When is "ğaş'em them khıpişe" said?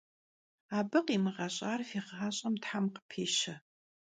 2.07-3.55